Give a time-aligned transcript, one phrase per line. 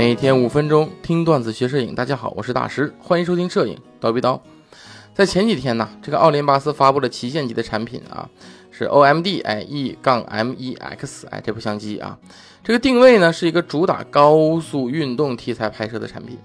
[0.00, 4.42] 每天五分钟听段子学摄影，大家好，我是大师，欢迎收听摄影刀逼刀。
[5.12, 8.26] 在前几天呢，这个奥林巴斯发布了旗舰级的产品啊，
[8.70, 12.18] 是 OMD 哎 E 杠 M 一 X 哎这部相机啊，
[12.64, 16.38] 这个定位呢是一个主打高速运动题材拍摄的产品。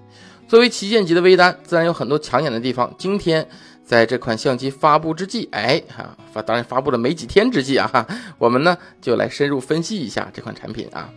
[0.50, 2.94] 作为旗舰级的微单，自然有很多抢眼的地方。
[2.98, 3.48] 今天
[3.86, 8.06] 在这款相机发布之际，哎哈发当然发布了没几天之际啊哈，
[8.38, 11.10] 我们呢就来深入分析一下这款产品啊。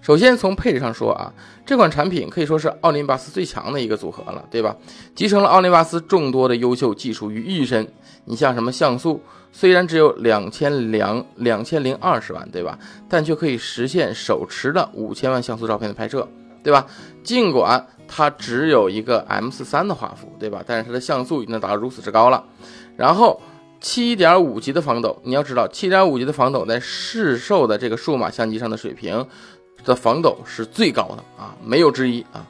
[0.00, 1.32] 首先从配置上说啊，
[1.66, 4.74] 这款产品可以说是奥林巴斯最强的一个组合了，对吧？
[5.14, 7.86] 集成了奥林巴斯众多的优秀技术于一身。
[8.24, 9.20] 你像什么像素，
[9.52, 12.78] 虽然只有两千两两千零二十万，对吧？
[13.08, 16.26] 但却可以实现手持的五千万像素照片的拍摄，
[16.62, 16.86] 对吧？
[17.22, 20.62] 尽管它只有一个 M 四三的画幅，对吧？
[20.66, 22.44] 但是它的像素已经达到如此之高了。
[22.96, 23.40] 然后
[23.80, 29.26] 七点五级的防抖，你要知道，七点五级的防抖在市售的这个数码相机上的水平。
[29.84, 32.46] 的防抖是最高的啊，没有之一啊。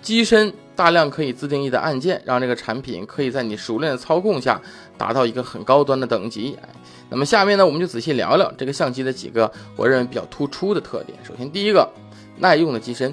[0.00, 4.60] 机身大量可以自定义的按键，让这个产品可以在你熟练的操控下
[4.96, 6.56] 达到一个很高端的等级。
[6.62, 6.68] 哎，
[7.10, 11.18] 那么下面呢，我们就仔细聊聊这个相机的几个我认为比较突出的特点。
[11.26, 11.90] 首先，第一个，
[12.36, 13.12] 耐用的机身。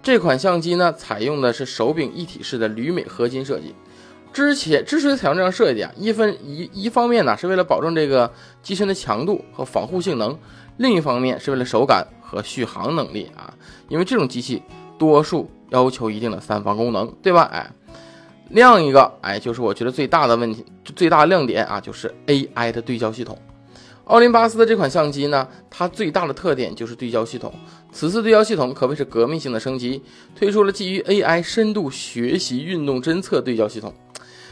[0.00, 3.74] 这款相机呢，采用的是手柄一体式的铝镁合金设计。
[4.32, 10.32] 之前之所以采用这样设计啊，一分一一方面呢，是为了保证这个机身的强度和防护性能；
[10.78, 12.06] 另一方面是为了手感。
[12.30, 13.52] 和续航能力啊，
[13.88, 14.62] 因为这种机器
[14.96, 17.42] 多数要求一定的三防功能，对吧？
[17.52, 17.68] 哎，
[18.50, 20.64] 另一个哎，就是我觉得最大的问题、
[20.94, 23.36] 最大的亮点啊，就是 AI 的对焦系统。
[24.04, 27.52] 奥林巴斯的这款相机呢，它最大的特点就是对焦系统。
[27.90, 30.00] 此次对焦系统可谓是革命性的升级，
[30.36, 33.92] 推出了基于 AI 深度学习运动侦测对焦系统。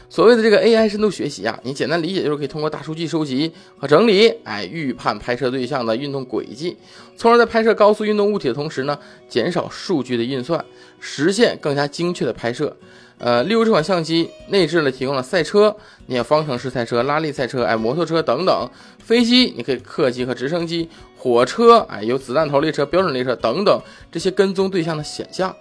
[0.09, 6.75] 所谓的这个 AI 深度学习啊，你简单理解就是可以通过大数据收集和整理，哎，预判拍摄对象的运动轨迹，
[7.15, 10.65] 从而在拍摄高速运动物体的同时呢，减少数据的运算，
[10.99, 12.75] 实现更加精确的拍摄。
[13.19, 15.75] 呃，例如这款相机内置了提供了赛车，
[16.07, 18.67] 你像方程式赛车、拉力赛车、哎，摩托车等等；
[18.97, 23.79] 飞机你可以客机和直升机；火车哎，有子弹头列车、标准列车等等
[24.11, 25.55] 这些跟踪对象的选项，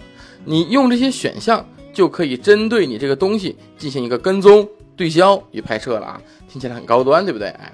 [0.47, 1.69] 你用这些选项。
[1.93, 7.49] 就可以针对你这个东西进行一个跟踪、对焦与拍摄了啊，听起来很高端，对不对？
[7.49, 7.73] 哎，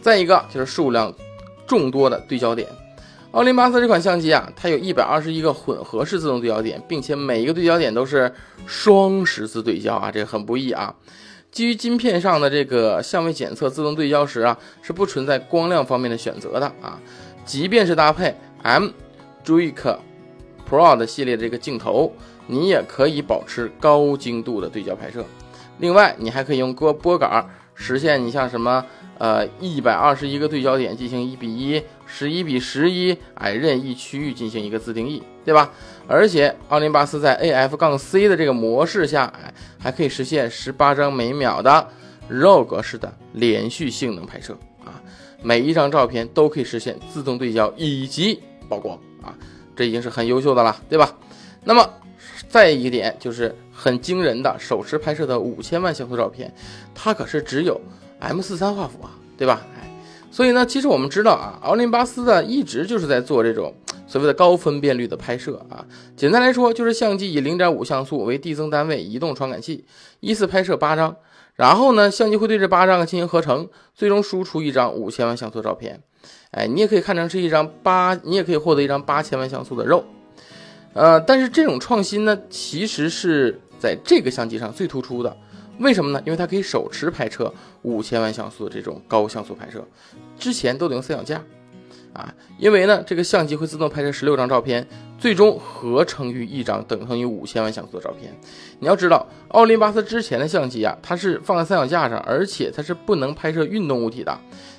[0.00, 1.12] 再一个就是数量
[1.66, 2.68] 众多的对焦点。
[3.32, 8.32] 奥林巴斯这款相机啊，它有一百二十一个混合式自动对焦点，并且每一个对焦点都是
[8.66, 10.94] 双十字对焦啊，这个很不易啊。
[11.50, 16.98] 基于晶片上的这个相位检测，自动对焦时啊是不存在光亮方面的选择的啊，
[17.44, 18.88] 即便是搭配 M
[19.44, 19.98] Juic
[20.68, 22.14] Pro 的系列这个镜头。
[22.46, 25.24] 你也可以保持高精度的对焦拍摄，
[25.78, 28.84] 另外你还可以用波波杆实现你像什么
[29.18, 35.70] 呃一百二十一个对焦点进行一比一、十一比十一，哎任意区域进行一个自定义，对吧？
[36.06, 41.88] 而且奥林巴斯在 AF 杠 C 的这个模式下，哎还可以实现十八张每秒的
[42.30, 45.02] RAW 格式的连续性能拍摄啊，
[45.42, 49.34] 每一张照片都可以实现自动对焦以及曝光啊，
[49.74, 51.12] 这已经是很优秀的了，对吧？
[51.64, 51.86] 那么。
[52.48, 56.52] 再一点就是很惊人的手持拍摄的五千万像素照片，
[56.94, 57.80] 它可是只有
[58.20, 59.66] M 四三画幅啊，对吧？
[59.76, 59.90] 哎，
[60.30, 63.74] 所以呢，其实我们知道啊，奥林巴斯的一直就是在做这种
[64.06, 65.84] 所谓的高分辨率的拍摄啊。
[66.16, 69.84] 简单来说，就是相机以零点五像素为递增单位移动传感器，
[70.20, 71.16] 依次拍摄八张，
[71.54, 76.00] 然后呢，相机会对这八张进行合成，最终输出一张五千万像素照片。
[76.52, 80.04] 哎，你也可以看成是一张八，你也可以获得一张八千万像素的肉。
[80.96, 85.36] 呃，但是这种创新呢，其实是在这个相机上最突出的。
[85.78, 86.22] 为什么呢？
[86.24, 87.52] 因为它可以手持拍摄
[87.82, 89.86] 五千万像素的这种高像素拍摄，
[90.38, 91.42] 之前都得用三脚架
[92.14, 92.32] 啊。
[92.58, 98.34] 因为呢，这个相机会自动拍摄十六张照片，最终合成于一张等同于五千万像素的照片。
[98.80, 104.34] 你要知道，奥林巴斯之前的相机啊，它是放在三脚架上，而且它是不能拍摄运动物体的。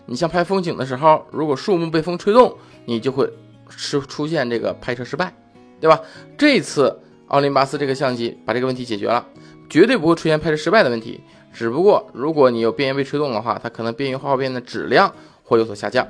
[0.08, 3.32] 你像拍风景的时候，如果树木被风吹动，你就会
[3.70, 5.32] 出出现这个拍摄失败。
[5.80, 6.02] 对吧？
[6.38, 9.26] 这次奥林巴斯这个相机把这个问题解决了，
[9.70, 11.22] 绝对不会出现拍摄失败的问题。
[11.54, 15.14] 只不过如果你有边缘被吹动的话，它可能边缘画片的质量
[15.44, 16.08] 会有所下降。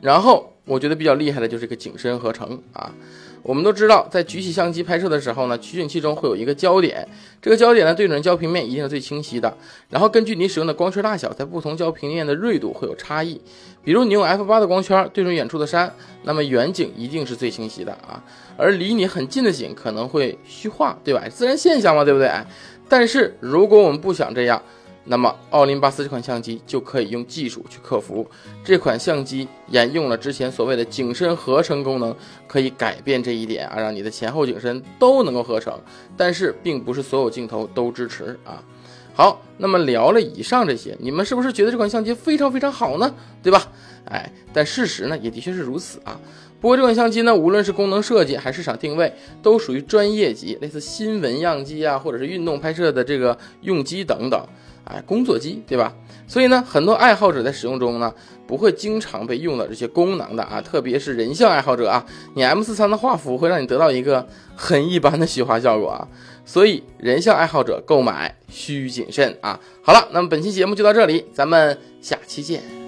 [0.00, 2.92] 然后我觉得比较厉害的就是这个景深合成啊。
[3.42, 7.08] 我们都知道，在举起相机拍摄的时候呢，取景器中会有一个焦点，
[7.40, 9.56] 这个焦点呢对准焦平面一定是最清晰的。
[9.88, 13.40] 然后根据你使用的光圈大小，在不同焦平面的锐度会有差异。
[13.84, 15.90] 比如你用 f 八的光圈对准远处的山，
[16.24, 18.22] 那么远景一定是最清晰的啊，
[18.56, 21.22] 而离你很近的景可能会虚化，对吧？
[21.30, 22.30] 自然现象嘛，对不对？
[22.88, 24.60] 但是如果我们不想这样，
[25.08, 28.24] 那么奥林巴斯这款相机就可以用技术去克服。
[28.62, 32.14] 这款相机沿用了之前所谓的景深合成功能，
[32.46, 35.76] 可以改变这一点啊，让你的前后景深都能够合成。
[36.16, 38.62] 但是并不是所有镜头都支持啊。
[39.14, 43.12] 好，那么聊了以上这些，你们是不是觉得这款相机非常非常好呢？
[43.42, 43.66] 对吧？
[44.04, 46.20] 哎，但事实呢也的确是如此啊。
[46.60, 49.12] 不过这款相机呢，无论是功能设计还是市场定位，
[49.42, 54.40] 都属于专业级，类似新闻样机啊，或者是运动拍摄的这个用机等等，
[54.88, 55.92] 哎，工作机，对吧？
[56.26, 58.12] 所以呢，很多爱好者在使用中呢，
[58.46, 62.04] 不会经常被用到这些功能的啊，特别是人像爱好者啊，
[62.34, 66.08] 你 M 四三的画幅会让你得到一个很一般的虚化效果啊，
[66.44, 69.58] 所以人像爱好者购买需谨慎啊。
[69.82, 72.87] 好了，那么本期节目就到这里，咱们下期见。